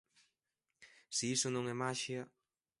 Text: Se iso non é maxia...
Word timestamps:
Se 1.15 1.23
iso 1.35 1.47
non 1.51 1.65
é 1.73 1.75
maxia... 1.83 2.23